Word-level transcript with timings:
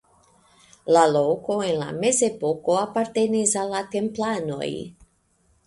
La 0.95 1.03
loko 1.15 1.57
en 1.65 1.77
la 1.83 1.91
Mezepoko 1.99 2.79
apartenis 2.85 3.55
al 3.65 3.73
la 3.77 3.85
Templanoj. 3.95 4.75